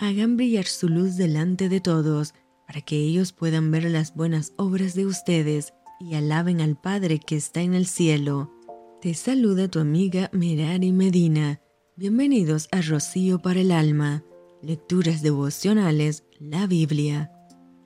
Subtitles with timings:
[0.00, 2.32] Hagan brillar su luz delante de todos,
[2.68, 7.34] para que ellos puedan ver las buenas obras de ustedes y alaben al Padre que
[7.34, 8.52] está en el cielo.
[9.00, 11.60] Te saluda tu amiga Merari Medina.
[11.96, 14.22] Bienvenidos a Rocío para el Alma.
[14.62, 17.32] Lecturas devocionales, la Biblia.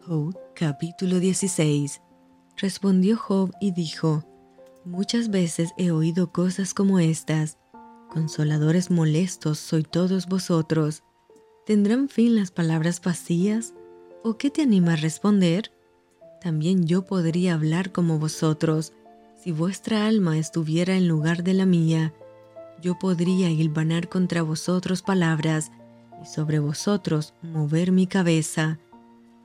[0.06, 2.02] Job capítulo 16.
[2.58, 4.22] Respondió Job y dijo,
[4.84, 7.56] Muchas veces he oído cosas como estas.
[8.10, 11.04] Consoladores molestos soy todos vosotros.
[11.72, 13.72] ¿Tendrán fin las palabras vacías?
[14.22, 15.72] ¿O qué te anima a responder?
[16.42, 18.92] También yo podría hablar como vosotros,
[19.42, 22.12] si vuestra alma estuviera en lugar de la mía.
[22.82, 25.72] Yo podría hilvanar contra vosotros palabras
[26.22, 28.78] y sobre vosotros mover mi cabeza,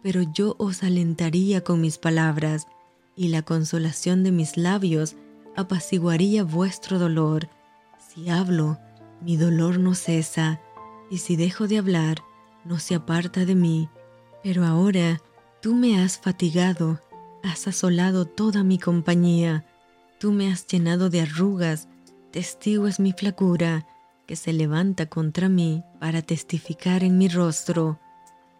[0.03, 2.67] pero yo os alentaría con mis palabras,
[3.15, 5.15] y la consolación de mis labios
[5.55, 7.47] apaciguaría vuestro dolor.
[8.09, 8.77] Si hablo,
[9.21, 10.59] mi dolor no cesa,
[11.09, 12.23] y si dejo de hablar,
[12.65, 13.89] no se aparta de mí.
[14.43, 15.21] Pero ahora
[15.61, 16.99] tú me has fatigado,
[17.43, 19.65] has asolado toda mi compañía,
[20.19, 21.87] tú me has llenado de arrugas,
[22.31, 23.85] testigo es mi flacura,
[24.25, 27.99] que se levanta contra mí para testificar en mi rostro.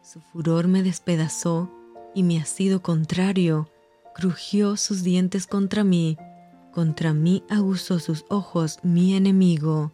[0.02, 1.69] Su furor me despedazó
[2.16, 3.69] y me ha sido contrario,
[4.16, 6.17] crujió sus dientes contra mí,
[6.72, 9.91] contra mí aguzó sus ojos mi enemigo.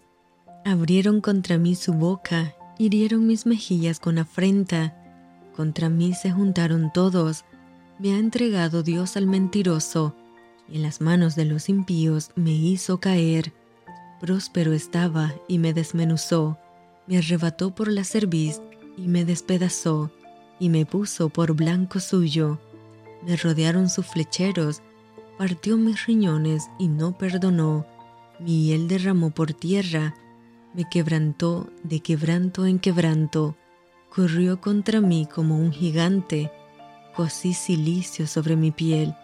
[0.65, 4.95] Abrieron contra mí su boca, hirieron mis mejillas con afrenta.
[5.55, 7.43] Contra mí se juntaron todos.
[7.99, 10.15] Me ha entregado Dios al mentiroso,
[10.69, 13.51] y en las manos de los impíos me hizo caer.
[14.21, 16.57] Próspero estaba y me desmenuzó,
[17.07, 18.61] me arrebató por la cerviz
[18.97, 20.11] y me despedazó,
[20.59, 22.57] y me puso por blanco suyo.
[23.27, 24.81] Me rodearon sus flecheros,
[25.37, 27.85] partió mis riñones y no perdonó,
[28.39, 30.15] mi hiel derramó por tierra,
[30.73, 33.55] me quebrantó de quebranto en quebranto,
[34.09, 36.51] corrió contra mí como un gigante,
[37.15, 39.15] cosí silicio sobre mi piel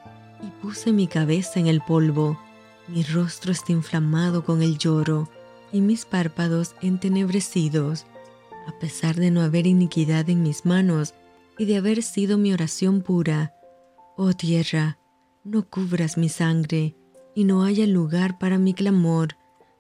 [0.42, 2.40] y puse mi cabeza en el polvo,
[2.88, 5.30] mi rostro está inflamado con el lloro
[5.72, 8.06] y mis párpados entenebrecidos,
[8.68, 11.14] a pesar de no haber iniquidad en mis manos
[11.58, 13.54] y de haber sido mi oración pura.
[14.18, 14.98] Oh tierra,
[15.44, 16.96] no cubras mi sangre,
[17.36, 19.36] y no haya lugar para mi clamor,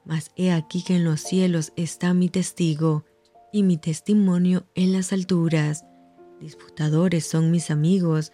[0.09, 3.05] mas he aquí que en los cielos está mi testigo,
[3.53, 5.85] y mi testimonio en las alturas.
[6.41, 8.31] Disputadores son mis amigos,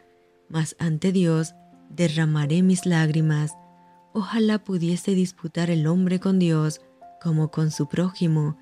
[0.47, 1.53] mas ante Dios
[1.89, 3.57] derramaré mis lágrimas.
[4.13, 6.79] Ojalá pudiese disputar el hombre con Dios
[7.21, 8.57] como con su prójimo,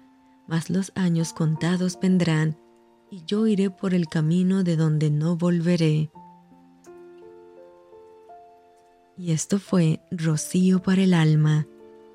[0.48, 2.58] mas los años contados vendrán,
[3.12, 6.10] y yo iré por el camino de donde no volveré.
[9.16, 11.68] Y esto fue Rocío para el alma.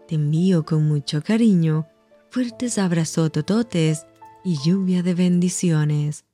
[0.08, 1.86] Te envío con mucho cariño,
[2.30, 4.06] fuertes abrazos tototes
[4.42, 6.24] y lluvia de bendiciones.